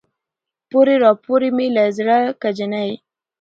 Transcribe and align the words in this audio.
پورې 0.69 0.95
راپورې 1.03 1.49
مې 1.57 1.67
له 1.75 1.83
زړه 1.97 2.17
که 2.41 2.49
جينۍ 2.57 2.91